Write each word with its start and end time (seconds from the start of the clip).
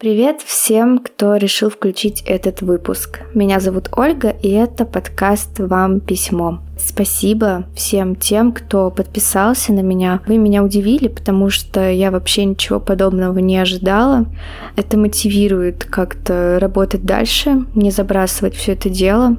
Привет 0.00 0.40
всем, 0.40 0.98
кто 0.98 1.36
решил 1.36 1.68
включить 1.68 2.22
этот 2.22 2.62
выпуск. 2.62 3.20
Меня 3.34 3.60
зовут 3.60 3.90
Ольга, 3.94 4.30
и 4.30 4.48
это 4.48 4.86
подкаст 4.86 5.58
«Вам 5.58 6.00
письмо». 6.00 6.62
Спасибо 6.78 7.66
всем 7.74 8.16
тем, 8.16 8.52
кто 8.52 8.90
подписался 8.90 9.74
на 9.74 9.80
меня. 9.80 10.22
Вы 10.26 10.38
меня 10.38 10.64
удивили, 10.64 11.08
потому 11.08 11.50
что 11.50 11.90
я 11.90 12.10
вообще 12.10 12.46
ничего 12.46 12.80
подобного 12.80 13.40
не 13.40 13.58
ожидала. 13.58 14.24
Это 14.74 14.96
мотивирует 14.96 15.84
как-то 15.84 16.56
работать 16.58 17.04
дальше, 17.04 17.66
не 17.74 17.90
забрасывать 17.90 18.54
все 18.54 18.72
это 18.72 18.88
дело, 18.88 19.36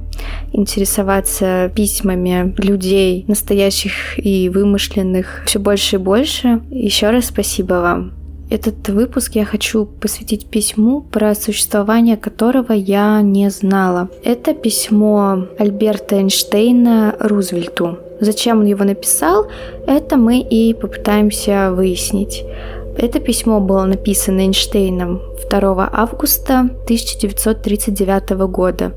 интересоваться 0.53 1.71
письмами 1.75 2.53
людей, 2.59 3.25
настоящих 3.27 4.23
и 4.23 4.47
вымышленных, 4.49 5.41
все 5.47 5.57
больше 5.57 5.95
и 5.95 5.99
больше. 5.99 6.61
Еще 6.69 7.09
раз 7.09 7.25
спасибо 7.25 7.73
вам. 7.73 8.20
Этот 8.51 8.89
выпуск 8.89 9.35
я 9.35 9.45
хочу 9.45 9.85
посвятить 9.85 10.45
письму, 10.45 10.99
про 10.99 11.33
существование 11.35 12.17
которого 12.17 12.73
я 12.73 13.21
не 13.21 13.49
знала. 13.49 14.09
Это 14.25 14.53
письмо 14.53 15.47
Альберта 15.57 16.17
Эйнштейна 16.17 17.15
Рузвельту. 17.17 17.97
Зачем 18.19 18.59
он 18.59 18.65
его 18.65 18.83
написал, 18.83 19.47
это 19.87 20.17
мы 20.17 20.39
и 20.39 20.73
попытаемся 20.73 21.71
выяснить. 21.71 22.43
Это 22.97 23.19
письмо 23.19 23.59
было 23.59 23.85
написано 23.85 24.41
Эйнштейном 24.41 25.21
2 25.49 25.89
августа 25.91 26.59
1939 26.59 28.29
года 28.47 28.93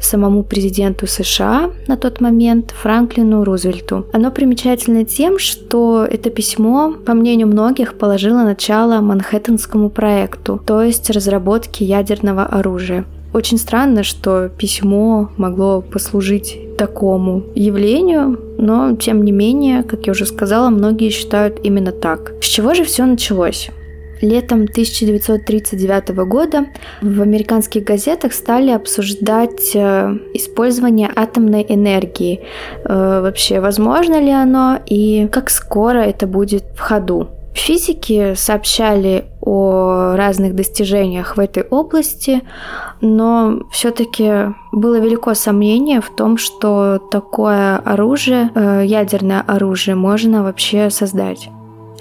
самому 0.00 0.42
президенту 0.42 1.06
США 1.06 1.70
на 1.86 1.96
тот 1.96 2.20
момент 2.20 2.72
Франклину 2.72 3.44
Рузвельту. 3.44 4.06
Оно 4.12 4.30
примечательно 4.30 5.04
тем, 5.04 5.38
что 5.38 6.06
это 6.08 6.30
письмо, 6.30 6.94
по 7.04 7.14
мнению 7.14 7.48
многих, 7.48 7.98
положило 7.98 8.42
начало 8.42 9.00
Манхэттенскому 9.00 9.90
проекту, 9.90 10.60
то 10.64 10.82
есть 10.82 11.10
разработке 11.10 11.84
ядерного 11.84 12.44
оружия. 12.44 13.04
Очень 13.32 13.58
странно, 13.58 14.02
что 14.02 14.48
письмо 14.48 15.30
могло 15.36 15.82
послужить 15.82 16.76
такому 16.76 17.44
явлению, 17.54 18.38
но 18.58 18.94
тем 18.96 19.24
не 19.24 19.32
менее, 19.32 19.82
как 19.82 20.06
я 20.06 20.12
уже 20.12 20.26
сказала, 20.26 20.70
многие 20.70 21.10
считают 21.10 21.60
именно 21.62 21.92
так. 21.92 22.32
С 22.40 22.46
чего 22.46 22.74
же 22.74 22.84
все 22.84 23.04
началось? 23.04 23.70
Летом 24.22 24.62
1939 24.62 26.08
года 26.26 26.66
в 27.02 27.20
американских 27.20 27.84
газетах 27.84 28.32
стали 28.32 28.70
обсуждать 28.70 29.74
э, 29.74 30.16
использование 30.32 31.10
атомной 31.14 31.66
энергии. 31.68 32.40
Э, 32.84 33.20
вообще, 33.20 33.60
возможно 33.60 34.18
ли 34.18 34.30
оно 34.30 34.78
и 34.86 35.28
как 35.30 35.50
скоро 35.50 35.98
это 35.98 36.26
будет 36.26 36.64
в 36.74 36.80
ходу. 36.80 37.28
Физики 37.52 38.34
сообщали 38.34 39.24
о 39.46 40.16
разных 40.16 40.54
достижениях 40.54 41.36
в 41.36 41.40
этой 41.40 41.62
области, 41.62 42.42
но 43.00 43.60
все-таки 43.70 44.52
было 44.72 44.98
велико 44.98 45.34
сомнение 45.34 46.00
в 46.00 46.10
том, 46.10 46.36
что 46.36 46.98
такое 47.10 47.76
оружие, 47.76 48.50
э, 48.54 48.82
ядерное 48.84 49.40
оружие, 49.40 49.94
можно 49.94 50.42
вообще 50.42 50.90
создать. 50.90 51.48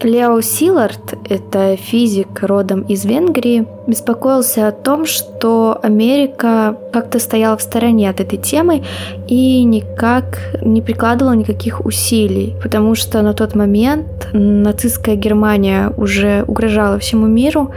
Лео 0.03 0.41
Силард, 0.41 1.15
это 1.29 1.77
физик 1.77 2.43
родом 2.43 2.81
из 2.81 3.05
Венгрии, 3.05 3.65
беспокоился 3.87 4.67
о 4.67 4.71
том, 4.71 5.05
что 5.05 5.79
Америка 5.81 6.77
как-то 6.91 7.19
стояла 7.19 7.55
в 7.57 7.61
стороне 7.61 8.09
от 8.09 8.19
этой 8.19 8.37
темы 8.37 8.83
и 9.27 9.63
никак 9.63 10.59
не 10.61 10.81
прикладывала 10.81 11.33
никаких 11.33 11.85
усилий, 11.85 12.55
потому 12.61 12.95
что 12.95 13.21
на 13.21 13.33
тот 13.33 13.55
момент 13.55 14.27
нацистская 14.33 15.15
Германия 15.15 15.91
уже 15.97 16.43
угрожала 16.45 16.99
всему 16.99 17.27
миру, 17.27 17.71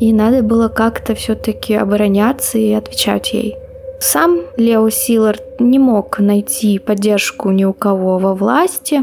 и 0.00 0.12
надо 0.12 0.42
было 0.42 0.68
как-то 0.68 1.14
все-таки 1.14 1.74
обороняться 1.74 2.58
и 2.58 2.72
отвечать 2.72 3.32
ей. 3.34 3.56
Сам 4.00 4.42
Лео 4.56 4.90
Силард 4.90 5.60
не 5.60 5.78
мог 5.80 6.20
найти 6.20 6.78
поддержку 6.78 7.50
ни 7.50 7.64
у 7.64 7.72
кого 7.72 8.18
во 8.18 8.32
власти, 8.32 9.02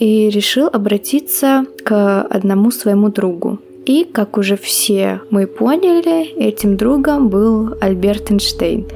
и 0.00 0.30
решил 0.30 0.66
обратиться 0.66 1.66
к 1.84 2.22
одному 2.22 2.72
своему 2.72 3.10
другу. 3.10 3.60
И, 3.86 4.04
как 4.04 4.36
уже 4.38 4.56
все 4.56 5.20
мы 5.30 5.46
поняли, 5.46 6.34
этим 6.36 6.76
другом 6.76 7.28
был 7.28 7.76
Альберт 7.80 8.30
Эйнштейн. 8.30 8.86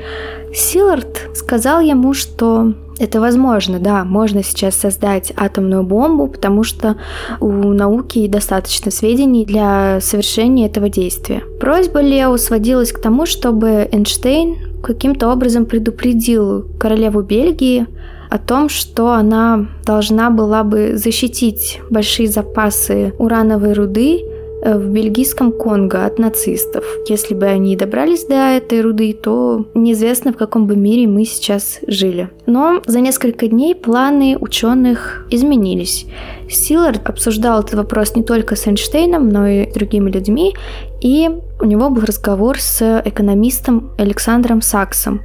Силард 0.55 1.29
сказал 1.35 1.81
ему, 1.81 2.15
что 2.15 2.75
это 2.99 3.21
возможно, 3.21 3.81
да, 3.81 4.05
можно 4.05 4.43
сейчас 4.43 4.77
создать 4.77 5.33
атомную 5.37 5.83
бомбу, 5.83 6.29
потому 6.29 6.63
что 6.63 6.97
у 7.41 7.51
науки 7.51 8.29
достаточно 8.29 8.91
сведений 8.91 9.45
для 9.45 9.99
совершения 10.01 10.67
этого 10.67 10.89
действия. 10.89 11.43
Просьба 11.59 12.01
Лео 12.01 12.37
сводилась 12.37 12.93
к 12.93 13.01
тому, 13.01 13.27
чтобы 13.27 13.89
Эйнштейн 13.91 14.81
каким-то 14.83 15.33
образом 15.33 15.67
предупредил 15.67 16.67
королеву 16.79 17.23
Бельгии 17.23 17.87
о 18.35 18.39
том, 18.39 18.69
что 18.69 19.13
она 19.13 19.69
должна 19.87 20.29
была 20.29 20.65
бы 20.65 20.97
защитить 20.97 21.81
большие 21.89 22.27
запасы 22.27 23.15
урановой 23.17 23.75
руды 23.75 24.25
э, 24.65 24.77
в 24.77 24.89
бельгийском 24.89 25.53
Конго 25.53 26.05
от 26.05 26.19
нацистов. 26.19 26.85
Если 27.09 27.33
бы 27.35 27.47
они 27.47 27.77
добрались 27.77 28.25
до 28.25 28.35
этой 28.35 28.81
руды, 28.81 29.13
то 29.13 29.67
неизвестно, 29.75 30.33
в 30.33 30.37
каком 30.37 30.67
бы 30.67 30.75
мире 30.75 31.07
мы 31.07 31.25
сейчас 31.25 31.79
жили. 31.87 32.29
Но 32.47 32.83
за 32.87 32.99
несколько 32.99 33.47
дней 33.47 33.73
планы 33.77 34.37
ученых 34.41 35.29
изменились. 35.31 36.07
Силард 36.51 37.09
обсуждал 37.09 37.61
этот 37.61 37.75
вопрос 37.75 38.17
не 38.17 38.25
только 38.25 38.57
с 38.57 38.67
Эйнштейном, 38.67 39.29
но 39.29 39.47
и 39.47 39.73
другими 39.73 40.11
людьми, 40.11 40.55
и 41.05 41.31
у 41.61 41.67
него 41.67 41.91
был 41.91 42.03
разговор 42.03 42.59
с 42.59 43.03
экономистом 43.05 43.91
Александром 43.99 44.63
Саксом. 44.63 45.21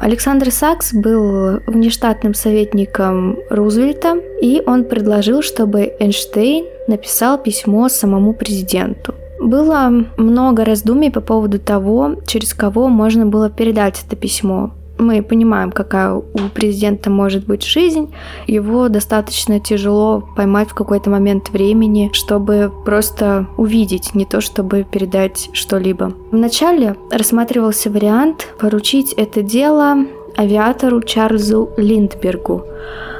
Александр 0.00 0.50
Сакс 0.50 0.94
был 0.94 1.60
внештатным 1.66 2.32
советником 2.32 3.36
Рузвельта, 3.50 4.16
и 4.40 4.62
он 4.66 4.84
предложил, 4.84 5.42
чтобы 5.42 5.92
Эйнштейн 6.00 6.64
написал 6.88 7.36
письмо 7.36 7.90
самому 7.90 8.32
президенту. 8.32 9.14
Было 9.38 9.90
много 10.16 10.64
раздумий 10.64 11.10
по 11.10 11.20
поводу 11.20 11.58
того, 11.58 12.16
через 12.26 12.54
кого 12.54 12.88
можно 12.88 13.26
было 13.26 13.50
передать 13.50 14.02
это 14.06 14.16
письмо 14.16 14.72
мы 15.00 15.22
понимаем, 15.22 15.72
какая 15.72 16.14
у 16.14 16.22
президента 16.54 17.10
может 17.10 17.46
быть 17.46 17.64
жизнь, 17.64 18.12
его 18.46 18.88
достаточно 18.88 19.60
тяжело 19.60 20.22
поймать 20.36 20.68
в 20.68 20.74
какой-то 20.74 21.10
момент 21.10 21.50
времени, 21.50 22.10
чтобы 22.12 22.72
просто 22.84 23.46
увидеть, 23.56 24.14
не 24.14 24.24
то 24.24 24.40
чтобы 24.40 24.84
передать 24.84 25.50
что-либо. 25.52 26.12
Вначале 26.30 26.96
рассматривался 27.10 27.90
вариант 27.90 28.48
поручить 28.58 29.12
это 29.14 29.42
дело 29.42 30.06
авиатору 30.36 31.02
Чарльзу 31.02 31.70
Линдбергу. 31.76 32.64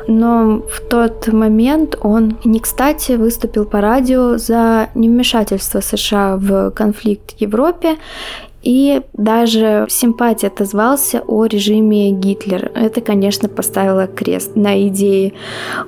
Но 0.06 0.62
в 0.68 0.80
тот 0.88 1.28
момент 1.28 1.96
он 2.00 2.38
не 2.44 2.58
кстати 2.58 3.12
выступил 3.12 3.64
по 3.64 3.80
радио 3.80 4.38
за 4.38 4.88
невмешательство 4.94 5.80
США 5.80 6.36
в 6.36 6.70
конфликт 6.70 7.36
в 7.36 7.40
Европе 7.40 7.96
и 8.62 9.02
даже 9.14 9.86
симпатия 9.88 10.48
отозвался 10.48 11.22
о 11.26 11.46
режиме 11.46 12.10
Гитлера. 12.10 12.70
Это, 12.74 13.00
конечно, 13.00 13.48
поставило 13.48 14.06
крест 14.06 14.56
на 14.56 14.86
идее 14.86 15.32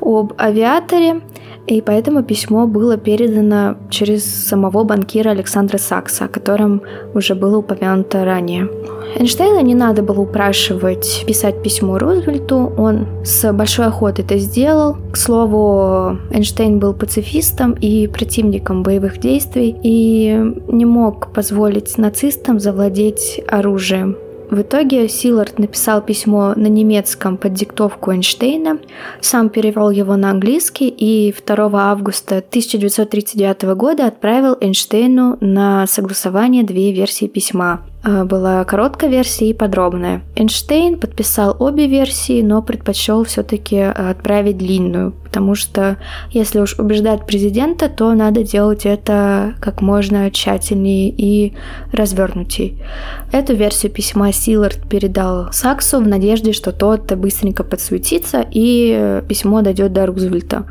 об 0.01 0.33
авиаторе, 0.39 1.21
и 1.67 1.81
поэтому 1.81 2.23
письмо 2.23 2.67
было 2.67 2.97
передано 2.97 3.77
через 3.89 4.25
самого 4.25 4.85
банкира 4.85 5.31
Александра 5.31 5.79
Сакса, 5.79 6.25
о 6.25 6.29
котором 6.29 6.83
уже 7.15 7.35
было 7.35 7.59
упомянуто 7.59 8.25
ранее. 8.25 8.69
Эйнштейна 9.17 9.63
не 9.63 9.75
надо 9.75 10.03
было 10.03 10.21
упрашивать 10.21 11.25
писать 11.27 11.63
письмо 11.63 11.99
Рузвельту, 11.99 12.73
он 12.77 13.07
с 13.25 13.53
большой 13.53 13.87
охотой 13.87 14.25
это 14.25 14.39
сделал. 14.39 14.97
К 15.13 15.17
слову, 15.17 16.19
Эйнштейн 16.31 16.79
был 16.79 16.95
пацифистом 16.95 17.73
и 17.73 18.07
противником 18.07 18.83
боевых 18.83 19.19
действий 19.19 19.77
и 19.83 20.55
не 20.69 20.85
мог 20.85 21.33
позволить 21.33 21.97
нацистам 21.99 22.59
завладеть 22.59 23.41
оружием. 23.49 24.17
В 24.53 24.61
итоге 24.61 25.09
Силард 25.09 25.59
написал 25.59 26.03
письмо 26.03 26.53
на 26.57 26.67
немецком 26.67 27.39
под 27.39 27.55
диктовку 27.55 28.13
Эйнштейна, 28.13 28.81
сам 29.23 29.49
перевел 29.49 29.89
его 29.89 30.15
на 30.17 30.31
английский 30.31 30.89
и 30.89 31.35
2 31.35 31.71
августа 31.75 32.37
1939 32.37 33.63
года 33.75 34.07
отправил 34.07 34.59
Эйнштейну 34.61 35.39
на 35.41 35.87
согласование 35.87 36.65
две 36.65 36.93
версии 36.93 37.29
письма. 37.29 37.81
Э, 38.05 38.25
была 38.25 38.65
короткая 38.65 39.11
версия 39.11 39.51
и 39.51 39.55
подробная. 39.55 40.23
Эйнштейн 40.35 40.99
подписал 40.99 41.57
обе 41.59 41.87
версии, 41.87 42.43
но 42.43 42.61
предпочел 42.61 43.23
все-таки 43.25 43.77
э, 43.77 43.91
отправить 43.91 44.59
длинную, 44.59 45.13
потому 45.13 45.55
что 45.55 45.99
если 46.31 46.59
уж 46.59 46.79
убеждать 46.79 47.27
президента, 47.27 47.89
то 47.89 48.13
надо 48.15 48.43
делать 48.43 48.87
это 48.87 49.55
как 49.61 49.83
можно 49.83 50.31
тщательнее 50.33 51.11
и 51.17 51.55
развернутей. 51.93 52.83
Эту 53.31 53.55
версию 53.55 53.93
письма 53.93 54.33
Силард 54.33 54.89
передал 54.89 55.53
Саксу 55.53 56.01
в 56.01 56.09
надежде, 56.09 56.53
что 56.53 56.73
тот 56.73 57.13
быстренько 57.13 57.63
подсуетится 57.63 58.45
и 58.51 58.97
э, 58.99 59.23
письмо 59.29 59.63
дойдет 59.63 59.93
до 59.93 60.07
Рузвельта. 60.07 60.67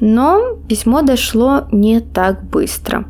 Но 0.00 0.56
письмо 0.68 1.02
дошло 1.02 1.68
не 1.70 2.00
так 2.00 2.42
быстро. 2.42 3.04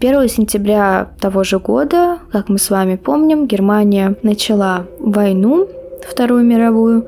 1 0.00 0.28
сентября 0.30 1.10
того 1.20 1.44
же 1.44 1.58
года, 1.58 2.20
как 2.32 2.48
мы 2.48 2.58
с 2.58 2.70
вами 2.70 2.96
помним, 2.96 3.46
Германия 3.46 4.16
начала 4.22 4.86
войну 4.98 5.68
Вторую 6.08 6.44
мировую, 6.44 7.06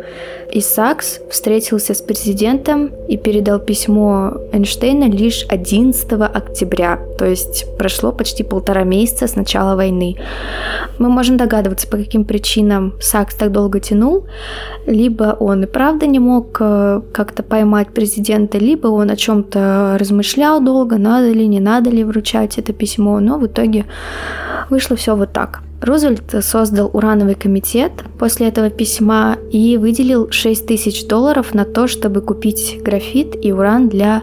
и 0.53 0.61
Сакс 0.61 1.21
встретился 1.31 1.95
с 1.95 2.03
президентом 2.03 2.91
и 3.09 3.17
передал 3.17 3.59
письмо 3.59 4.35
Эйнштейна 4.53 5.05
лишь 5.05 5.47
11 5.49 6.13
октября, 6.13 6.99
то 7.19 7.25
есть 7.25 7.65
прошло 7.79 8.13
почти 8.13 8.43
полтора 8.43 8.85
месяца 8.85 9.27
с 9.27 9.35
начала 9.35 9.77
войны. 9.77 10.17
Мы 10.99 11.09
можем 11.09 11.37
догадываться, 11.37 11.89
по 11.89 11.97
каким 11.97 12.25
причинам 12.25 12.95
Сакс 13.01 13.35
так 13.35 13.51
долго 13.51 13.81
тянул. 13.81 14.27
Либо 14.87 15.37
он 15.41 15.65
и 15.65 15.67
правда 15.67 16.07
не 16.07 16.19
мог 16.19 16.59
э, 16.61 17.01
как-то 17.13 17.43
поймать 17.43 17.89
президента, 17.95 18.59
либо 18.59 18.89
он 18.89 19.11
о 19.11 19.17
чем-то 19.17 19.97
размышлял 19.99 20.61
долго, 20.61 20.99
надо 20.99 21.31
ли, 21.33 21.47
не 21.47 21.61
надо 21.61 21.91
ли 21.91 22.05
вручать 22.05 22.59
это 22.59 22.73
письмо, 22.73 23.21
но 23.21 23.39
в 23.39 23.47
итоге 23.47 23.87
вышло 24.69 24.97
все 24.97 25.17
вот 25.17 25.33
так. 25.33 25.63
Рузвельт 25.83 26.33
создал 26.45 26.91
урановый 26.93 27.35
комитет 27.35 27.93
после 28.17 28.47
этого 28.49 28.71
письма 28.71 29.37
и 29.51 29.77
выделил 29.77 30.31
6 30.31 30.65
тысяч 30.65 31.09
долларов 31.09 31.55
на 31.55 31.65
то, 31.65 31.89
чтобы 31.89 32.21
купить 32.21 32.79
графит 32.83 33.35
и 33.45 33.51
уран 33.51 33.89
для 33.89 34.23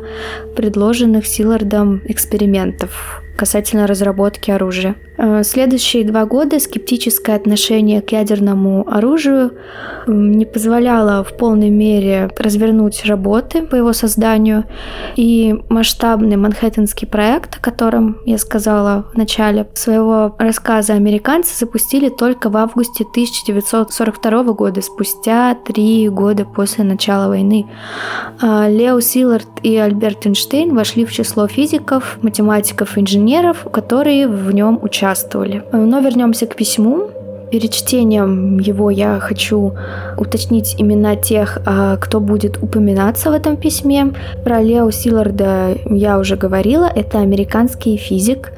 предложенных 0.56 1.28
Силардом 1.28 2.02
экспериментов 2.06 3.22
касательно 3.38 3.88
разработки 3.88 4.52
оружия. 4.52 4.96
Э, 5.22 5.44
следующие 5.44 6.06
два 6.06 6.26
года 6.26 6.60
скептическое 6.62 7.36
отношение 7.36 8.02
к 8.02 8.14
ядерному 8.14 8.86
оружию 8.90 9.52
не 10.08 10.46
позволяло 10.46 11.26
в 11.26 11.36
полной 11.36 11.70
мере 11.70 12.32
развернуть 12.38 13.04
работы 13.06 13.64
по 13.64 13.76
его 13.76 13.92
созданию, 13.92 14.64
и 15.18 15.56
масштабный 15.68 16.38
Манхэттенский 16.38 17.06
проект, 17.06 17.58
о 17.58 17.60
котором 17.60 18.18
я 18.26 18.38
сказала 18.38 19.08
в 19.14 19.18
начале 19.18 19.68
своего 19.74 20.36
рассказа, 20.40 20.94
американцы 20.94 21.54
запустили 21.58 22.08
только 22.08 22.50
в 22.50 22.56
августе 22.56 23.04
1942 23.04 24.44
года, 24.54 24.82
спустя 24.82 25.54
три 25.54 26.08
года 26.08 26.46
после 26.46 26.86
начала 26.86 27.28
войны. 27.28 27.66
А 28.42 28.70
Лео 28.70 29.02
Силлард 29.02 29.50
и 29.64 29.76
Альберт 29.76 30.26
Эйнштейн 30.26 30.74
вошли 30.74 31.04
в 31.04 31.12
число 31.12 31.48
физиков, 31.48 32.20
математиков 32.22 32.98
инженеров, 32.98 33.68
которые 33.72 34.30
в 34.30 34.54
нем 34.54 34.80
участвовали. 34.82 35.09
Но 35.72 36.00
вернемся 36.00 36.46
к 36.46 36.56
письму. 36.56 37.10
Перед 37.52 37.72
чтением 37.72 38.60
его 38.60 38.92
я 38.92 39.20
хочу 39.20 39.74
уточнить 40.18 40.76
имена 40.78 41.16
тех, 41.16 41.58
а, 41.66 41.98
кто 41.98 42.20
будет 42.20 42.62
упоминаться 42.62 43.32
в 43.32 43.34
этом 43.34 43.58
письме. 43.58 44.14
Про 44.44 44.62
Лео 44.62 44.92
Силарда 44.92 45.76
я 45.86 46.20
уже 46.20 46.36
говорила, 46.36 46.86
это 46.86 47.20
американский 47.20 47.98
физик. 47.98 48.52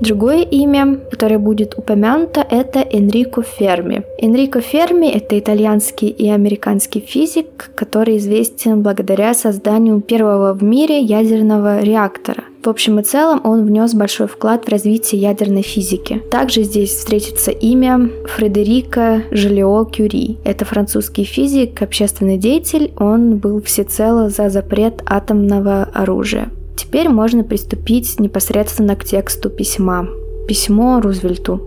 Другое 0.00 0.42
имя, 0.42 0.98
которое 1.10 1.38
будет 1.38 1.78
упомянуто, 1.78 2.44
это 2.50 2.80
Энрико 2.80 3.42
Ферми. 3.42 4.02
Энрико 4.18 4.60
Ферми– 4.60 5.06
это 5.14 5.38
итальянский 5.38 6.08
и 6.08 6.28
американский 6.28 7.00
физик, 7.00 7.70
который 7.74 8.18
известен 8.18 8.82
благодаря 8.82 9.32
созданию 9.32 10.00
первого 10.02 10.52
в 10.52 10.62
мире 10.62 11.00
ядерного 11.00 11.80
реактора. 11.80 12.44
В 12.64 12.68
общем 12.70 12.98
и 12.98 13.02
целом 13.02 13.42
он 13.44 13.66
внес 13.66 13.92
большой 13.92 14.26
вклад 14.26 14.64
в 14.64 14.70
развитие 14.70 15.20
ядерной 15.20 15.60
физики. 15.60 16.22
Также 16.30 16.62
здесь 16.62 16.94
встретится 16.94 17.50
имя 17.50 18.08
Фредерика 18.26 19.22
Желио 19.30 19.84
Кюри. 19.84 20.38
Это 20.44 20.64
французский 20.64 21.24
физик, 21.24 21.82
общественный 21.82 22.38
деятель. 22.38 22.94
Он 22.96 23.36
был 23.36 23.60
всецело 23.60 24.30
за 24.30 24.48
запрет 24.48 25.02
атомного 25.04 25.82
оружия. 25.92 26.48
Теперь 26.74 27.10
можно 27.10 27.44
приступить 27.44 28.18
непосредственно 28.18 28.96
к 28.96 29.04
тексту 29.04 29.50
письма. 29.50 30.08
Письмо 30.48 31.02
Рузвельту. 31.02 31.60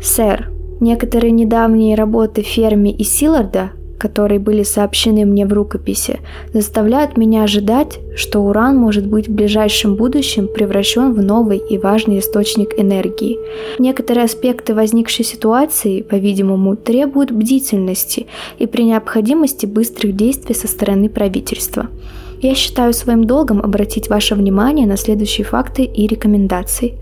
«Сэр, 0.00 0.50
некоторые 0.80 1.30
недавние 1.30 1.94
работы 1.94 2.40
Ферми 2.40 2.90
и 2.90 3.04
Силарда 3.04 3.72
которые 3.98 4.38
были 4.38 4.62
сообщены 4.62 5.24
мне 5.24 5.44
в 5.44 5.52
рукописи, 5.52 6.20
заставляют 6.52 7.16
меня 7.16 7.42
ожидать, 7.42 7.98
что 8.16 8.40
уран 8.40 8.76
может 8.76 9.06
быть 9.06 9.28
в 9.28 9.32
ближайшем 9.32 9.96
будущем 9.96 10.48
превращен 10.48 11.12
в 11.12 11.22
новый 11.22 11.58
и 11.58 11.78
важный 11.78 12.20
источник 12.20 12.78
энергии. 12.78 13.38
Некоторые 13.78 14.24
аспекты 14.24 14.74
возникшей 14.74 15.24
ситуации, 15.24 16.02
по-видимому, 16.02 16.76
требуют 16.76 17.32
бдительности 17.32 18.26
и 18.58 18.66
при 18.66 18.82
необходимости 18.82 19.66
быстрых 19.66 20.14
действий 20.14 20.54
со 20.54 20.68
стороны 20.68 21.08
правительства. 21.08 21.88
Я 22.40 22.54
считаю 22.54 22.92
своим 22.92 23.24
долгом 23.24 23.60
обратить 23.60 24.08
ваше 24.08 24.36
внимание 24.36 24.86
на 24.86 24.96
следующие 24.96 25.44
факты 25.44 25.82
и 25.82 26.06
рекомендации. 26.06 26.94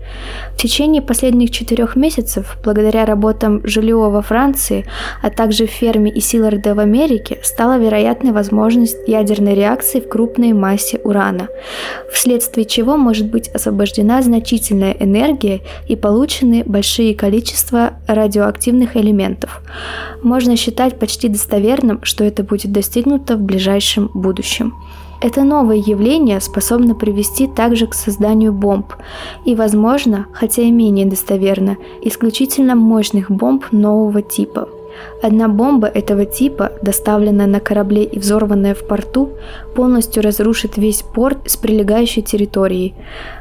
В 0.53 0.57
течение 0.57 1.03
последних 1.03 1.51
четырех 1.51 1.95
месяцев, 1.95 2.57
благодаря 2.63 3.05
работам 3.05 3.61
Жильо 3.63 4.09
во 4.09 4.23
Франции, 4.23 4.85
а 5.21 5.29
также 5.29 5.67
ферме 5.67 6.11
и 6.11 6.19
Силарда 6.21 6.73
в 6.73 6.79
Америке, 6.79 7.37
стала 7.43 7.77
вероятной 7.77 8.31
возможность 8.31 8.97
ядерной 9.07 9.53
реакции 9.53 9.99
в 9.99 10.09
крупной 10.09 10.53
массе 10.53 10.99
урана, 11.03 11.49
вследствие 12.11 12.65
чего 12.65 12.97
может 12.97 13.29
быть 13.29 13.47
освобождена 13.49 14.23
значительная 14.23 14.95
энергия 14.99 15.61
и 15.87 15.95
получены 15.95 16.63
большие 16.65 17.13
количества 17.13 17.93
радиоактивных 18.07 18.97
элементов. 18.97 19.61
Можно 20.23 20.57
считать 20.57 20.97
почти 20.97 21.29
достоверным, 21.29 21.99
что 22.01 22.23
это 22.23 22.43
будет 22.43 22.71
достигнуто 22.71 23.35
в 23.35 23.41
ближайшем 23.41 24.09
будущем. 24.15 24.73
Это 25.19 25.43
новое 25.43 25.77
явление 25.77 26.39
способно 26.39 26.95
привести 26.95 27.47
также 27.47 27.87
к 27.87 27.93
созданию 27.93 28.53
бомб. 28.53 28.93
И, 29.45 29.55
возможно, 29.55 30.27
хотя 30.31 30.61
и 30.61 30.71
менее 30.71 31.05
достоверно, 31.05 31.77
исключительно 32.01 32.75
мощных 32.75 33.31
бомб 33.31 33.65
нового 33.71 34.21
типа– 34.21 34.69
Одна 35.21 35.47
бомба 35.47 35.87
этого 35.87 36.25
типа, 36.25 36.71
доставленная 36.81 37.47
на 37.47 37.59
корабле 37.59 38.03
и 38.03 38.19
взорванная 38.19 38.75
в 38.75 38.87
порту, 38.87 39.31
полностью 39.75 40.21
разрушит 40.21 40.77
весь 40.77 41.01
порт 41.01 41.49
с 41.49 41.57
прилегающей 41.57 42.21
территорией, 42.21 42.93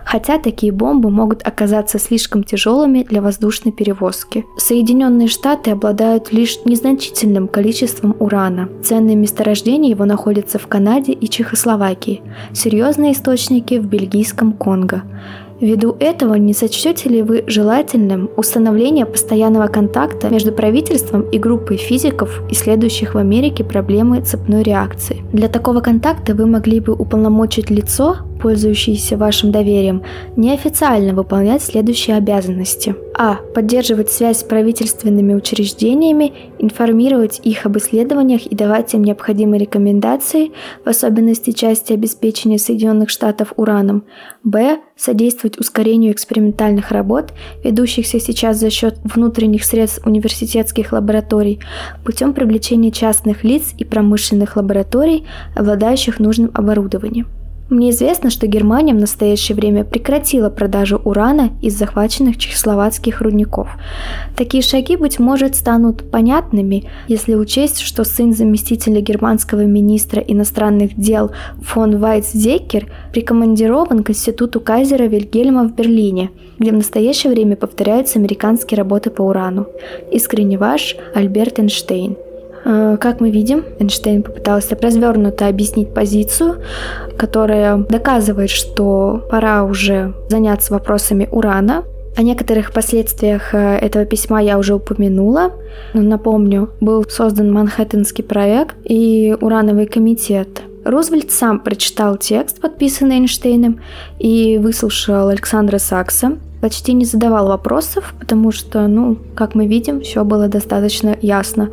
хотя 0.04 0.38
такие 0.38 0.72
бомбы 0.72 1.10
могут 1.10 1.46
оказаться 1.46 1.98
слишком 1.98 2.44
тяжелыми 2.44 3.02
для 3.02 3.20
воздушной 3.20 3.72
перевозки. 3.72 4.44
Соединенные 4.56 5.28
Штаты 5.28 5.70
обладают 5.70 6.32
лишь 6.32 6.64
незначительным 6.64 7.48
количеством 7.48 8.16
урана. 8.18 8.68
Ценные 8.82 9.16
месторождения 9.16 9.90
его 9.90 10.04
находятся 10.04 10.58
в 10.58 10.66
Канаде 10.66 11.12
и 11.12 11.28
Чехословакии, 11.28 12.22
серьезные 12.52 13.12
источники 13.12 13.78
в 13.78 13.86
бельгийском 13.86 14.52
Конго. 14.52 15.02
Ввиду 15.60 15.96
этого 16.00 16.34
не 16.34 16.52
сочтете 16.52 17.08
ли 17.08 17.22
вы 17.22 17.44
желательным 17.46 18.28
установление 18.36 19.06
постоянного 19.06 19.68
контакта 19.68 20.28
между 20.28 20.52
правительством 20.52 21.22
и 21.22 21.38
группой 21.38 21.78
физиков, 21.78 22.42
исследующих 22.50 23.14
в 23.14 23.18
Америке 23.18 23.64
проблемы 23.64 24.20
цепной 24.20 24.62
реакции? 24.62 25.24
Для 25.32 25.48
такого 25.48 25.80
контакта 25.80 26.34
вы 26.34 26.46
могли 26.46 26.80
бы 26.80 26.92
уполномочить 26.92 27.70
лицо, 27.70 28.18
пользующиеся 28.40 29.16
вашим 29.16 29.50
доверием, 29.50 30.02
неофициально 30.36 31.14
выполнять 31.14 31.62
следующие 31.62 32.16
обязанности. 32.16 32.94
А. 33.18 33.36
Поддерживать 33.54 34.10
связь 34.10 34.40
с 34.40 34.44
правительственными 34.44 35.32
учреждениями, 35.32 36.32
информировать 36.58 37.40
их 37.42 37.64
об 37.64 37.78
исследованиях 37.78 38.46
и 38.46 38.54
давать 38.54 38.92
им 38.92 39.04
необходимые 39.04 39.60
рекомендации, 39.60 40.52
в 40.84 40.88
особенности 40.88 41.52
части 41.52 41.94
обеспечения 41.94 42.58
Соединенных 42.58 43.08
Штатов 43.08 43.54
ураном. 43.56 44.04
Б. 44.44 44.80
Содействовать 44.96 45.58
ускорению 45.58 46.12
экспериментальных 46.12 46.90
работ, 46.90 47.32
ведущихся 47.64 48.18
сейчас 48.20 48.58
за 48.58 48.70
счет 48.70 48.98
внутренних 49.04 49.64
средств 49.64 50.06
университетских 50.06 50.92
лабораторий, 50.92 51.60
путем 52.04 52.32
привлечения 52.32 52.90
частных 52.90 53.44
лиц 53.44 53.74
и 53.76 53.84
промышленных 53.84 54.56
лабораторий, 54.56 55.26
обладающих 55.54 56.18
нужным 56.18 56.50
оборудованием. 56.54 57.26
Мне 57.68 57.90
известно, 57.90 58.30
что 58.30 58.46
Германия 58.46 58.94
в 58.94 58.98
настоящее 58.98 59.56
время 59.56 59.82
прекратила 59.82 60.50
продажу 60.50 61.00
урана 61.04 61.50
из 61.60 61.76
захваченных 61.76 62.38
чехословацких 62.38 63.20
рудников. 63.20 63.68
Такие 64.36 64.62
шаги, 64.62 64.96
быть 64.96 65.18
может, 65.18 65.56
станут 65.56 66.08
понятными, 66.08 66.88
если 67.08 67.34
учесть, 67.34 67.80
что 67.80 68.04
сын 68.04 68.32
заместителя 68.32 69.00
германского 69.00 69.64
министра 69.64 70.22
иностранных 70.22 70.96
дел 70.96 71.32
фон 71.60 71.98
Вайцзекер 71.98 72.86
прикомандирован 73.12 74.04
к 74.04 74.10
институту 74.10 74.60
кайзера 74.60 75.04
Вильгельма 75.04 75.64
в 75.64 75.74
Берлине, 75.74 76.30
где 76.60 76.70
в 76.70 76.74
настоящее 76.74 77.32
время 77.32 77.56
повторяются 77.56 78.20
американские 78.20 78.78
работы 78.78 79.10
по 79.10 79.22
урану. 79.22 79.66
Искренне 80.12 80.56
ваш 80.56 80.96
Альберт 81.16 81.58
Эйнштейн. 81.58 82.16
Э, 82.68 82.96
как 83.00 83.20
мы 83.20 83.30
видим, 83.30 83.64
Эйнштейн 83.78 84.22
попытался 84.24 84.76
развернуто 84.80 85.46
объяснить 85.46 85.94
позицию, 85.94 86.56
которая 87.16 87.76
доказывает, 87.76 88.50
что 88.50 89.24
пора 89.30 89.62
уже 89.62 90.14
заняться 90.28 90.72
вопросами 90.72 91.28
урана. 91.30 91.84
О 92.16 92.22
некоторых 92.22 92.72
последствиях 92.72 93.54
э, 93.54 93.76
этого 93.76 94.04
письма 94.04 94.42
я 94.42 94.58
уже 94.58 94.74
упомянула. 94.74 95.52
Напомню, 95.94 96.70
был 96.80 97.04
создан 97.08 97.52
Манхэттенский 97.52 98.24
проект 98.24 98.74
и 98.82 99.36
урановый 99.40 99.86
комитет. 99.86 100.62
Рузвельт 100.84 101.30
сам 101.30 101.60
прочитал 101.60 102.16
текст, 102.16 102.60
подписанный 102.60 103.16
Эйнштейном, 103.16 103.80
и 104.18 104.58
выслушал 104.58 105.28
Александра 105.28 105.78
Сакса, 105.78 106.38
почти 106.60 106.92
не 106.94 107.04
задавал 107.04 107.48
вопросов, 107.48 108.14
потому 108.18 108.52
что, 108.52 108.86
ну, 108.88 109.16
как 109.34 109.54
мы 109.54 109.66
видим, 109.66 110.00
все 110.00 110.24
было 110.24 110.48
достаточно 110.48 111.16
ясно. 111.20 111.70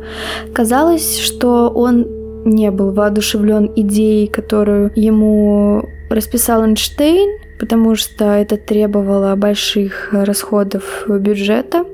Казалось, 0.52 1.18
что 1.18 1.70
он 1.70 2.06
не 2.44 2.70
был 2.70 2.92
воодушевлен 2.92 3.72
идеей, 3.76 4.26
которую 4.26 4.92
ему 4.94 5.82
расписал 6.10 6.64
Эйнштейн, 6.64 7.38
потому 7.58 7.94
что 7.94 8.24
это 8.24 8.56
требовало 8.56 9.34
больших 9.36 10.12
расходов 10.12 11.04
бюджета. 11.08 11.84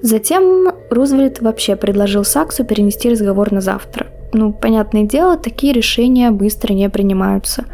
Затем 0.00 0.72
Рузвельт 0.90 1.40
вообще 1.40 1.76
предложил 1.76 2.24
Саксу 2.24 2.64
перенести 2.64 3.08
разговор 3.10 3.52
на 3.52 3.60
завтра. 3.60 4.06
Ну, 4.32 4.52
понятное 4.52 5.04
дело, 5.04 5.36
такие 5.36 5.72
решения 5.72 6.30
быстро 6.30 6.72
не 6.72 6.88
принимаются. 6.88 7.66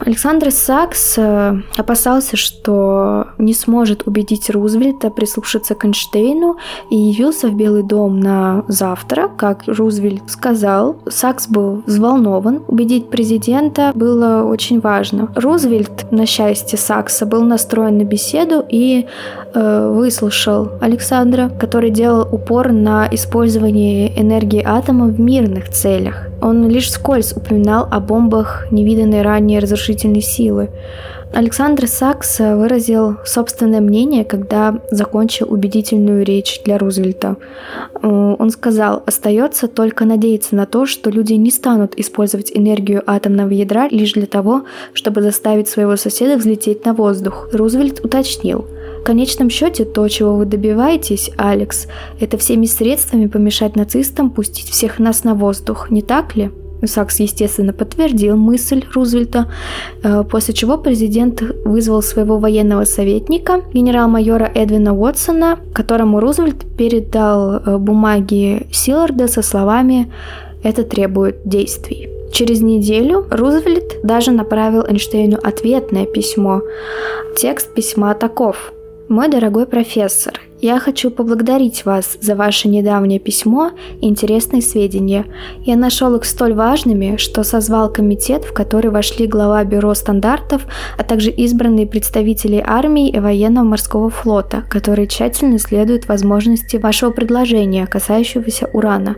Александр 0.00 0.50
Сакс 0.50 1.18
э, 1.18 1.60
опасался, 1.76 2.36
что 2.36 3.28
не 3.36 3.52
сможет 3.52 4.06
убедить 4.06 4.48
Рузвельта 4.48 5.10
прислушаться 5.10 5.74
к 5.74 5.84
Эйнштейну 5.84 6.56
и 6.90 6.96
явился 6.96 7.48
в 7.48 7.54
Белый 7.54 7.82
дом 7.82 8.18
на 8.18 8.64
завтра, 8.66 9.28
как 9.28 9.64
Рузвельт 9.66 10.22
сказал. 10.28 10.96
Сакс 11.06 11.48
был 11.48 11.82
взволнован. 11.86 12.62
Убедить 12.66 13.10
президента 13.10 13.92
было 13.94 14.42
очень 14.44 14.80
важно. 14.80 15.30
Рузвельт, 15.36 16.10
на 16.10 16.24
счастье 16.24 16.78
Сакса, 16.78 17.26
был 17.26 17.44
настроен 17.44 17.98
на 17.98 18.04
беседу 18.04 18.64
и 18.66 19.06
э, 19.54 19.92
выслушал 19.94 20.70
Александра, 20.80 21.50
который 21.60 21.90
делал 21.90 22.26
упор 22.32 22.72
на 22.72 23.06
использование 23.10 24.18
энергии 24.18 24.62
атома 24.64 25.06
в 25.06 25.20
мирных 25.20 25.68
целях. 25.68 26.29
Он 26.40 26.68
лишь 26.68 26.88
вскользь 26.88 27.32
упоминал 27.32 27.86
о 27.90 28.00
бомбах 28.00 28.66
невиданной 28.70 29.22
ранее 29.22 29.58
разрушительной 29.58 30.22
силы. 30.22 30.70
Александр 31.32 31.86
Сакс 31.86 32.40
выразил 32.40 33.18
собственное 33.24 33.80
мнение, 33.80 34.24
когда 34.24 34.80
закончил 34.90 35.46
убедительную 35.52 36.24
речь 36.24 36.60
для 36.64 36.76
Рузвельта. 36.76 37.36
Он 38.02 38.50
сказал, 38.50 39.04
остается 39.06 39.68
только 39.68 40.04
надеяться 40.04 40.56
на 40.56 40.66
то, 40.66 40.86
что 40.86 41.08
люди 41.08 41.34
не 41.34 41.52
станут 41.52 41.96
использовать 41.96 42.50
энергию 42.52 43.04
атомного 43.06 43.50
ядра 43.50 43.86
лишь 43.88 44.14
для 44.14 44.26
того, 44.26 44.64
чтобы 44.92 45.22
заставить 45.22 45.68
своего 45.68 45.94
соседа 45.96 46.36
взлететь 46.36 46.84
на 46.84 46.94
воздух. 46.94 47.48
Рузвельт 47.52 48.04
уточнил– 48.04 48.66
в 49.00 49.02
конечном 49.02 49.50
счете, 49.50 49.84
то, 49.84 50.06
чего 50.08 50.36
вы 50.36 50.44
добиваетесь, 50.44 51.30
Алекс, 51.36 51.86
это 52.20 52.36
всеми 52.36 52.66
средствами 52.66 53.26
помешать 53.26 53.76
нацистам 53.76 54.30
пустить 54.30 54.68
всех 54.68 54.98
нас 54.98 55.24
на 55.24 55.34
воздух, 55.34 55.90
не 55.90 56.02
так 56.02 56.36
ли? 56.36 56.50
Сакс, 56.84 57.20
естественно, 57.20 57.72
подтвердил 57.72 58.36
мысль 58.36 58.84
Рузвельта, 58.94 59.50
э, 60.02 60.24
после 60.24 60.54
чего 60.54 60.78
президент 60.78 61.42
вызвал 61.64 62.02
своего 62.02 62.38
военного 62.38 62.84
советника, 62.84 63.62
генерал-майора 63.72 64.50
Эдвина 64.54 64.94
Уотсона, 64.94 65.58
которому 65.74 66.20
Рузвельт 66.20 66.64
передал 66.76 67.56
э, 67.56 67.78
бумаги 67.78 68.66
Силларда 68.72 69.28
со 69.28 69.42
словами 69.42 70.10
«это 70.62 70.84
требует 70.84 71.36
действий». 71.44 72.08
Через 72.32 72.60
неделю 72.60 73.26
Рузвельт 73.30 74.00
даже 74.02 74.30
направил 74.30 74.84
Эйнштейну 74.86 75.38
ответное 75.42 76.06
письмо. 76.06 76.62
Текст 77.36 77.74
письма 77.74 78.14
таков. 78.14 78.72
Мой 79.10 79.28
дорогой 79.28 79.66
профессор, 79.66 80.40
я 80.62 80.78
хочу 80.78 81.10
поблагодарить 81.10 81.84
вас 81.84 82.18
за 82.20 82.34
ваше 82.34 82.68
недавнее 82.68 83.18
письмо 83.18 83.70
и 84.00 84.08
интересные 84.08 84.62
сведения. 84.62 85.24
Я 85.64 85.76
нашел 85.76 86.14
их 86.16 86.24
столь 86.24 86.54
важными, 86.54 87.16
что 87.16 87.44
созвал 87.44 87.92
комитет, 87.92 88.44
в 88.44 88.52
который 88.52 88.90
вошли 88.90 89.26
глава 89.26 89.64
Бюро 89.64 89.94
стандартов, 89.94 90.66
а 90.98 91.02
также 91.02 91.30
избранные 91.30 91.86
представители 91.86 92.62
армии 92.64 93.08
и 93.08 93.18
военного 93.18 93.64
морского 93.64 94.10
флота, 94.10 94.62
которые 94.68 95.06
тщательно 95.06 95.56
исследуют 95.56 96.08
возможности 96.08 96.76
вашего 96.76 97.10
предложения, 97.10 97.86
касающегося 97.86 98.68
урана. 98.72 99.16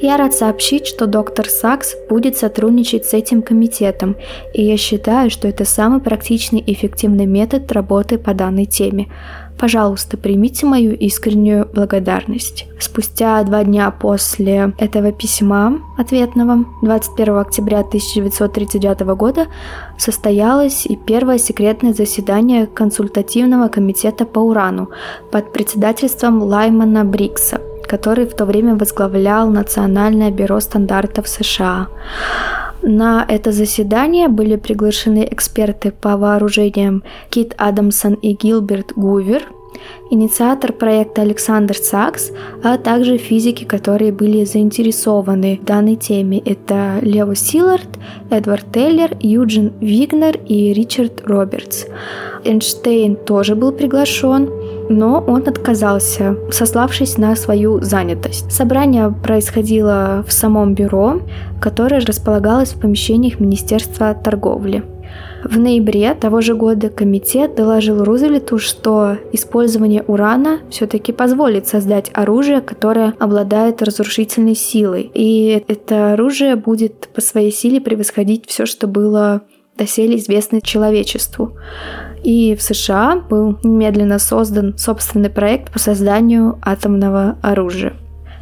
Я 0.00 0.16
рад 0.16 0.34
сообщить, 0.34 0.86
что 0.86 1.06
доктор 1.06 1.48
Сакс 1.48 1.94
будет 2.08 2.36
сотрудничать 2.36 3.04
с 3.04 3.14
этим 3.14 3.42
комитетом, 3.42 4.16
и 4.54 4.64
я 4.64 4.76
считаю, 4.76 5.30
что 5.30 5.46
это 5.46 5.64
самый 5.64 6.00
практичный 6.00 6.58
и 6.60 6.72
эффективный 6.72 7.26
метод 7.26 7.70
работы 7.72 8.18
по 8.18 8.34
данной 8.34 8.66
теме. 8.66 9.08
Пожалуйста, 9.60 10.16
примите 10.16 10.64
мою 10.64 10.94
искреннюю 10.94 11.68
благодарность. 11.74 12.66
Спустя 12.78 13.42
два 13.42 13.62
дня 13.62 13.90
после 13.90 14.72
этого 14.78 15.12
письма 15.12 15.80
ответного, 15.98 16.64
21 16.80 17.36
октября 17.36 17.80
1939 17.80 19.00
года, 19.16 19.48
состоялось 19.98 20.86
и 20.86 20.96
первое 20.96 21.36
секретное 21.36 21.92
заседание 21.92 22.66
консультативного 22.66 23.68
комитета 23.68 24.24
по 24.24 24.38
урану 24.38 24.88
под 25.30 25.52
председательством 25.52 26.42
Лаймана 26.42 27.04
Брикса, 27.04 27.60
который 27.86 28.24
в 28.24 28.34
то 28.34 28.46
время 28.46 28.76
возглавлял 28.76 29.50
Национальное 29.50 30.30
бюро 30.30 30.60
стандартов 30.60 31.28
США. 31.28 31.88
На 32.82 33.26
это 33.28 33.52
заседание 33.52 34.28
были 34.28 34.56
приглашены 34.56 35.28
эксперты 35.30 35.90
по 35.90 36.16
вооружениям 36.16 37.02
Кит 37.28 37.54
Адамсон 37.58 38.14
и 38.14 38.32
Гилберт 38.32 38.92
Гувер, 38.96 39.42
инициатор 40.10 40.72
проекта 40.72 41.22
Александр 41.22 41.76
Сакс, 41.76 42.30
а 42.62 42.78
также 42.78 43.18
физики, 43.18 43.64
которые 43.64 44.12
были 44.12 44.44
заинтересованы 44.44 45.58
в 45.62 45.64
данной 45.64 45.96
теме. 45.96 46.38
Это 46.38 46.98
Лео 47.02 47.34
Силард, 47.34 47.88
Эдвард 48.30 48.72
Теллер, 48.72 49.16
Юджин 49.20 49.72
Вигнер 49.80 50.38
и 50.48 50.72
Ричард 50.72 51.22
Робертс. 51.26 51.84
Эйнштейн 52.44 53.16
тоже 53.16 53.54
был 53.54 53.72
приглашен, 53.72 54.48
но 54.90 55.24
он 55.26 55.46
отказался, 55.46 56.36
сославшись 56.50 57.16
на 57.16 57.36
свою 57.36 57.80
занятость. 57.80 58.50
Собрание 58.50 59.10
происходило 59.10 60.24
в 60.26 60.32
самом 60.32 60.74
бюро, 60.74 61.22
которое 61.60 62.00
располагалось 62.00 62.72
в 62.72 62.80
помещениях 62.80 63.38
Министерства 63.38 64.14
торговли. 64.14 64.82
В 65.44 65.58
ноябре 65.58 66.14
того 66.14 66.40
же 66.40 66.54
года 66.54 66.90
комитет 66.90 67.54
доложил 67.54 68.04
Рузвельту, 68.04 68.58
что 68.58 69.16
использование 69.32 70.02
урана 70.02 70.58
все-таки 70.70 71.12
позволит 71.12 71.66
создать 71.68 72.10
оружие, 72.12 72.60
которое 72.60 73.14
обладает 73.18 73.82
разрушительной 73.82 74.56
силой. 74.56 75.10
И 75.14 75.64
это 75.68 76.14
оружие 76.14 76.56
будет 76.56 77.08
по 77.14 77.20
своей 77.20 77.52
силе 77.52 77.80
превосходить 77.80 78.48
все, 78.48 78.66
что 78.66 78.86
было 78.86 79.42
доселе 79.80 80.16
известно 80.16 80.60
человечеству. 80.60 81.56
И 82.22 82.54
в 82.54 82.62
США 82.62 83.16
был 83.16 83.58
немедленно 83.62 84.18
создан 84.18 84.76
собственный 84.76 85.30
проект 85.30 85.72
по 85.72 85.78
созданию 85.78 86.58
атомного 86.62 87.38
оружия. 87.42 87.94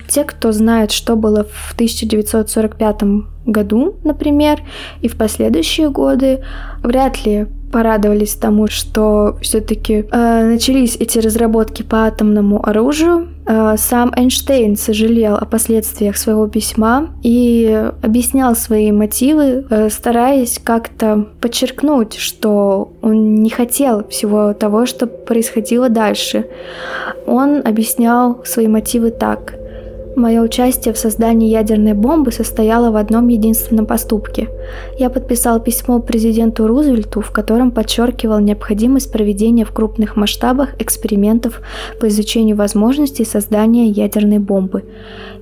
Те, 0.08 0.24
кто 0.24 0.52
знает, 0.52 0.90
что 0.90 1.16
было 1.16 1.44
в 1.44 1.74
1945 1.74 3.02
году, 3.44 3.96
например, 4.04 4.60
и 5.02 5.08
в 5.08 5.16
последующие 5.16 5.90
годы, 5.90 6.40
вряд 6.82 7.26
ли 7.26 7.46
порадовались 7.70 8.34
тому, 8.34 8.68
что 8.68 9.36
все-таки 9.42 10.06
э, 10.10 10.50
начались 10.50 10.96
эти 10.96 11.18
разработки 11.18 11.82
по 11.82 12.06
атомному 12.06 12.66
оружию. 12.66 13.28
Э, 13.46 13.74
сам 13.76 14.12
Эйнштейн 14.16 14.76
сожалел 14.76 15.34
о 15.34 15.44
последствиях 15.44 16.16
своего 16.16 16.48
письма 16.48 17.10
и 17.22 17.90
объяснял 18.02 18.56
свои 18.56 18.90
мотивы, 18.90 19.66
э, 19.68 19.90
стараясь 19.90 20.58
как-то 20.64 21.26
подчеркнуть, 21.42 22.16
что 22.16 22.92
он 23.02 23.42
не 23.42 23.50
хотел 23.50 24.08
всего 24.08 24.54
того, 24.54 24.86
что 24.86 25.06
происходило 25.06 25.90
дальше. 25.90 26.46
Он 27.26 27.60
объяснял 27.66 28.42
свои 28.46 28.68
мотивы 28.68 29.10
так– 29.10 29.54
Мое 30.18 30.42
участие 30.42 30.92
в 30.92 30.98
создании 30.98 31.48
ядерной 31.48 31.92
бомбы 31.92 32.32
состояло 32.32 32.90
в 32.90 32.96
одном 32.96 33.28
единственном 33.28 33.86
поступке. 33.86 34.48
Я 34.98 35.10
подписал 35.10 35.60
письмо 35.60 36.00
президенту 36.00 36.66
Рузвельту, 36.66 37.20
в 37.20 37.30
котором 37.30 37.70
подчеркивал 37.70 38.40
необходимость 38.40 39.12
проведения 39.12 39.64
в 39.64 39.70
крупных 39.70 40.16
масштабах 40.16 40.70
экспериментов 40.80 41.60
по 42.00 42.08
изучению 42.08 42.56
возможностей 42.56 43.24
создания 43.24 43.86
ядерной 43.86 44.40
бомбы. 44.40 44.82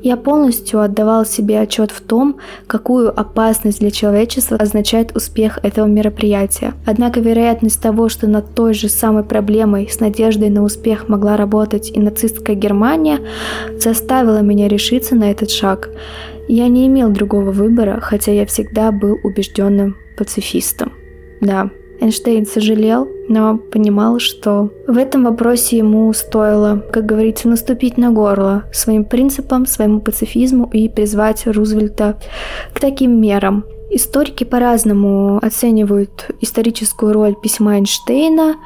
Я 0.02 0.16
полностью 0.16 0.82
отдавал 0.82 1.24
себе 1.24 1.58
отчет 1.58 1.90
в 1.90 2.02
том, 2.02 2.36
какую 2.66 3.18
опасность 3.18 3.80
для 3.80 3.90
человечества 3.90 4.58
означает 4.58 5.16
успех 5.16 5.58
этого 5.62 5.86
мероприятия. 5.86 6.74
Однако 6.84 7.20
вероятность 7.20 7.80
того, 7.80 8.08
что 8.08 8.26
над 8.26 8.54
той 8.54 8.74
же 8.74 8.88
самой 8.88 9.24
проблемой 9.24 9.88
с 9.90 10.00
надеждой 10.00 10.50
на 10.50 10.62
успех 10.62 11.08
могла 11.08 11.36
работать 11.36 11.90
и 11.90 11.98
нацистская 11.98 12.54
Германия, 12.54 13.20
заставила 13.80 14.42
меня 14.42 14.65
решиться 14.68 15.14
на 15.14 15.30
этот 15.30 15.50
шаг. 15.50 15.90
Я 16.48 16.68
не 16.68 16.86
имел 16.86 17.10
другого 17.10 17.50
выбора, 17.50 18.00
хотя 18.00 18.32
я 18.32 18.46
всегда 18.46 18.92
был 18.92 19.18
убежденным 19.22 19.96
пацифистом. 20.16 20.92
Да, 21.40 21.70
Эйнштейн 22.00 22.46
сожалел, 22.46 23.08
но 23.28 23.56
понимал, 23.56 24.18
что 24.18 24.70
в 24.86 24.96
этом 24.96 25.24
вопросе 25.24 25.78
ему 25.78 26.12
стоило, 26.12 26.84
как 26.92 27.06
говорится, 27.06 27.48
наступить 27.48 27.96
на 27.96 28.10
горло 28.10 28.64
своим 28.72 29.04
принципам, 29.04 29.66
своему 29.66 30.00
пацифизму 30.00 30.68
и 30.72 30.88
призвать 30.88 31.46
Рузвельта 31.46 32.18
к 32.72 32.80
таким 32.80 33.20
мерам. 33.20 33.64
Историки 33.96 34.44
по-разному 34.44 35.38
оценивают 35.38 36.30
историческую 36.42 37.14
роль 37.14 37.34
письма 37.34 37.76
Эйнштейна. 37.76 38.56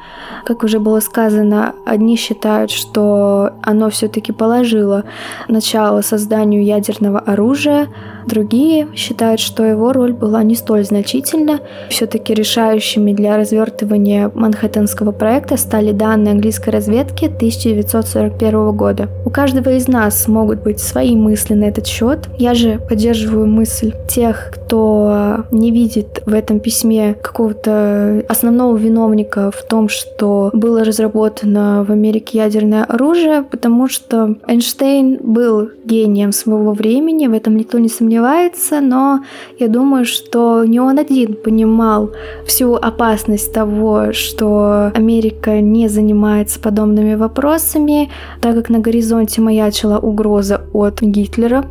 Как 0.43 0.61
уже 0.61 0.77
было 0.77 0.99
сказано, 0.99 1.73
одни 1.85 2.17
считают, 2.17 2.69
что 2.69 3.51
оно 3.61 3.89
все-таки 3.89 4.33
положило 4.33 5.05
начало 5.47 6.01
созданию 6.01 6.65
ядерного 6.65 7.19
оружия, 7.19 7.87
другие 8.25 8.87
считают, 8.95 9.39
что 9.39 9.63
его 9.63 9.93
роль 9.93 10.13
была 10.13 10.43
не 10.43 10.55
столь 10.55 10.83
значительна. 10.83 11.59
Все-таки 11.89 12.33
решающими 12.33 13.13
для 13.13 13.37
развертывания 13.37 14.31
Манхэттенского 14.33 15.11
проекта 15.11 15.57
стали 15.57 15.91
данные 15.91 16.33
английской 16.33 16.69
разведки 16.69 17.25
1941 17.25 18.71
года. 18.71 19.09
У 19.25 19.29
каждого 19.29 19.69
из 19.69 19.87
нас 19.87 20.27
могут 20.27 20.63
быть 20.63 20.79
свои 20.79 21.15
мысли 21.15 21.53
на 21.53 21.65
этот 21.65 21.87
счет. 21.87 22.29
Я 22.37 22.53
же 22.53 22.79
поддерживаю 22.79 23.47
мысль 23.47 23.93
тех, 24.07 24.51
кто 24.53 25.45
не 25.51 25.71
видит 25.71 26.21
в 26.25 26.33
этом 26.33 26.59
письме 26.59 27.13
какого-то 27.13 28.23
основного 28.27 28.77
виновника 28.77 29.51
в 29.51 29.63
том, 29.63 29.89
что 29.89 30.49
было 30.53 30.83
разработано 30.83 31.85
в 31.87 31.91
Америке 31.91 32.39
ядерное 32.39 32.83
оружие, 32.83 33.43
потому 33.43 33.87
что 33.87 34.35
Эйнштейн 34.47 35.19
был 35.21 35.69
гением 35.85 36.31
своего 36.31 36.73
времени, 36.73 37.27
в 37.27 37.33
этом 37.33 37.55
никто 37.55 37.79
не 37.79 37.89
сомневается, 37.89 38.10
но 38.81 39.23
я 39.59 39.67
думаю, 39.67 40.05
что 40.05 40.63
не 40.65 40.79
он 40.79 40.99
один 40.99 41.33
понимал 41.33 42.11
всю 42.45 42.75
опасность 42.75 43.53
того, 43.53 44.13
что 44.13 44.91
Америка 44.95 45.61
не 45.61 45.87
занимается 45.87 46.59
подобными 46.59 47.15
вопросами, 47.15 48.09
так 48.41 48.55
как 48.55 48.69
на 48.69 48.79
горизонте 48.79 49.41
маячила 49.41 49.97
угроза 49.99 50.61
от 50.73 51.01
Гитлера. 51.01 51.65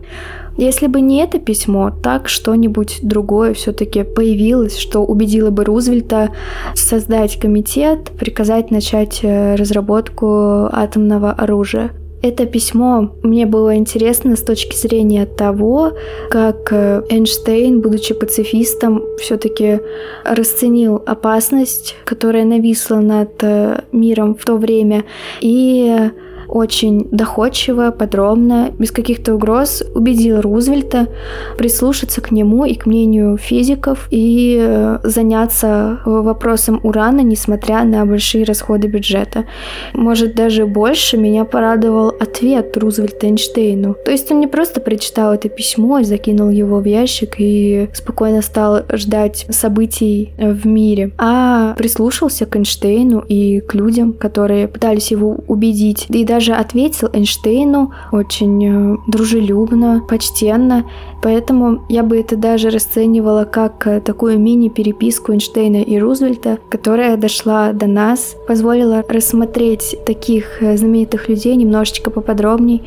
Если 0.57 0.89
бы 0.89 1.01
не 1.01 1.23
это 1.23 1.39
письмо, 1.39 1.91
так 1.91 2.29
что-нибудь 2.29 2.99
другое 3.03 3.55
все-таки 3.55 4.03
появилось, 4.03 4.77
что 4.77 5.01
убедило 5.01 5.51
бы 5.51 5.65
Рузвельта 5.65 6.31
создать 6.75 7.41
комитет, 7.41 8.11
приказать 8.19 8.71
начать 8.71 9.21
э, 9.23 9.55
разработку 9.55 10.69
атомного 10.73 11.33
оружия. 11.33 11.93
Это 12.23 12.45
письмо 12.45 13.13
мне 13.23 13.47
было 13.47 13.77
интересно 13.77 14.37
с 14.37 14.43
точки 14.43 14.77
зрения 14.77 15.25
того, 15.25 15.93
как 16.31 16.71
э, 16.71 17.03
Эйнштейн, 17.09 17.81
будучи 17.81 18.13
пацифистом, 18.13 19.03
все-таки 19.19 19.81
расценил 20.25 21.03
опасность, 21.07 21.97
которая 22.05 22.45
нависла 22.45 22.97
над 22.97 23.43
э, 23.43 23.81
миром 23.93 24.35
в 24.35 24.45
то 24.45 24.57
время, 24.57 25.05
и 25.41 26.11
очень 26.51 27.09
доходчиво, 27.11 27.91
подробно, 27.91 28.73
без 28.79 28.91
каких-то 28.91 29.35
угроз 29.35 29.83
убедил 29.95 30.41
Рузвельта 30.41 31.09
прислушаться 31.57 32.21
к 32.21 32.31
нему 32.31 32.65
и 32.65 32.75
к 32.75 32.87
мнению 32.87 33.37
физиков 33.37 34.09
и 34.11 34.59
э, 34.61 34.99
заняться 35.05 36.01
вопросом 36.05 36.81
урана, 36.83 37.21
несмотря 37.21 37.85
на 37.85 38.05
большие 38.05 38.45
расходы 38.45 38.89
бюджета. 38.89 39.45
Может, 39.95 40.35
даже 40.35 40.67
больше 40.67 41.17
меня 41.17 41.45
порадовал 41.45 42.09
ответ 42.09 42.77
Рузвельта 42.77 43.27
Эйнштейну. 43.27 43.97
То 44.05 44.11
есть 44.11 44.31
он 44.33 44.41
не 44.41 44.47
просто 44.47 44.81
прочитал 44.81 45.33
это 45.33 45.49
письмо 45.49 46.01
и 46.01 46.05
закинул 46.05 46.51
его 46.51 46.81
в 46.81 46.85
ящик 46.85 47.37
и 47.39 47.89
спокойно 47.93 48.43
стал 48.43 48.83
ждать 48.93 49.47
событий 49.51 50.33
в 50.39 50.67
мире, 50.67 51.13
а 51.19 51.75
прислушался 51.77 52.47
к 52.47 52.57
Эйнштейну 52.57 53.21
и 53.21 53.61
к 53.61 53.75
людям, 53.75 54.13
которые 54.13 54.69
пытались 54.69 55.11
его 55.11 55.39
убедить. 55.47 56.07
И 56.09 56.25
даже 56.25 56.40
даже 56.41 56.55
ответил 56.55 57.11
Эйнштейну 57.13 57.93
очень 58.13 58.65
э, 58.65 58.97
дружелюбно, 59.07 60.03
почтенно, 60.09 60.87
поэтому 61.23 61.83
я 61.91 62.03
бы 62.03 62.19
это 62.19 62.35
даже 62.35 62.71
расценивала 62.71 63.45
как 63.45 63.87
э, 63.87 64.01
такую 64.01 64.39
мини-переписку 64.39 65.33
Эйнштейна 65.33 65.83
и 65.83 65.99
Рузвельта, 65.99 66.59
которая 66.71 67.19
дошла 67.19 67.75
до 67.75 67.87
нас, 67.87 68.37
позволила 68.49 69.05
рассмотреть 69.07 69.97
таких 70.07 70.63
э, 70.63 70.79
знаменитых 70.79 71.29
людей 71.29 71.57
немножечко 71.57 72.11
поподробней. 72.11 72.85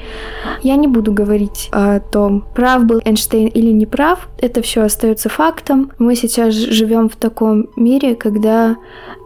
Я 0.63 0.75
не 0.75 0.87
буду 0.87 1.13
говорить 1.13 1.69
о 1.71 1.99
том, 1.99 2.43
прав 2.55 2.85
был 2.85 3.01
Эйнштейн 3.05 3.49
или 3.49 3.69
не 3.69 3.85
прав, 3.85 4.29
это 4.39 4.63
все 4.63 4.81
остается 4.81 5.29
фактом. 5.29 5.91
Мы 5.99 6.15
сейчас 6.15 6.55
живем 6.55 7.07
в 7.07 7.17
таком 7.17 7.67
мире, 7.75 8.15
когда 8.15 8.77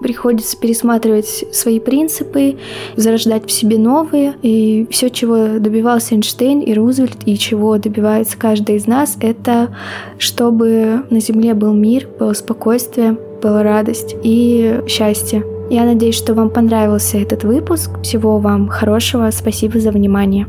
приходится 0.02 0.58
пересматривать 0.58 1.46
свои 1.54 1.80
принципы, 1.80 2.58
зарождать 2.98 3.48
в 3.48 3.52
себе 3.52 3.78
новые. 3.78 4.17
И 4.42 4.88
все, 4.92 5.10
чего 5.10 5.60
добивался 5.60 6.16
Эйнштейн 6.16 6.62
и 6.62 6.74
Рузвельт, 6.74 7.18
и 7.26 7.38
чего 7.38 7.78
добивается 7.78 8.38
каждый 8.38 8.76
из 8.76 8.88
нас, 8.88 9.18
это 9.20 9.70
чтобы 10.18 11.04
на 11.10 11.20
Земле 11.20 11.54
был 11.54 11.74
мир, 11.74 12.08
было 12.20 12.34
спокойствие, 12.34 13.18
была 13.42 13.64
радость 13.64 14.16
и 14.24 14.82
счастье. 14.88 15.44
Я 15.70 15.84
надеюсь, 15.84 16.16
что 16.16 16.34
вам 16.34 16.50
понравился 16.50 17.18
этот 17.18 17.44
выпуск. 17.44 17.92
Всего 18.02 18.40
вам 18.40 18.68
хорошего. 18.70 19.30
Спасибо 19.32 19.80
за 19.80 19.92
внимание. 19.92 20.48